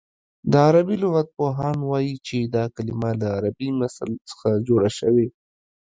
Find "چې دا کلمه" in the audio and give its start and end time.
2.27-3.09